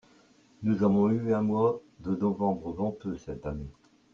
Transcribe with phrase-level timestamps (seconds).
[0.63, 3.69] Nous avons eu un mois de novembre venteux cette année.